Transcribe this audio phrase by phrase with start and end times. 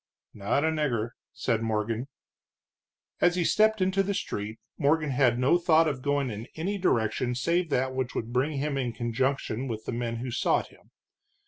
[0.33, 2.07] "Not a nigger," said Morgan.
[3.19, 7.35] As he stepped into the street, Morgan had no thought of going in any direction
[7.35, 10.89] save that which would bring him in conjunction with the men who sought him.